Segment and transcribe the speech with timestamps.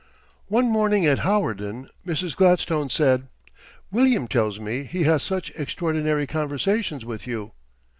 [0.47, 2.35] One morning at Hawarden Mrs.
[2.35, 3.27] Gladstone said:
[3.91, 7.51] "William tells me he has such extraordinary conversations with you."